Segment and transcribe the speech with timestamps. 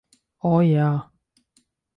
[0.51, 0.89] O, jā.